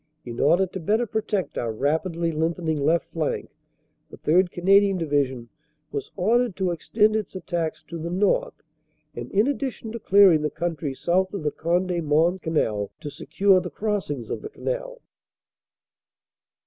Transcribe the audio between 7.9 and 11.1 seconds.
the north, and, in addition to clearing the country